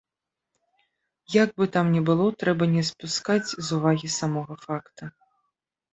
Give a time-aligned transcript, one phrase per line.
[1.43, 5.03] Як бы там ні было, трэба не спускаць з увагі самога факта.